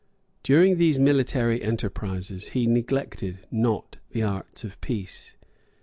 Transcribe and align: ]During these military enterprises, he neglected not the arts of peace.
]During 0.51 0.77
these 0.79 0.97
military 0.97 1.61
enterprises, 1.61 2.49
he 2.57 2.65
neglected 2.65 3.45
not 3.51 3.97
the 4.13 4.23
arts 4.23 4.63
of 4.63 4.81
peace. 4.81 5.37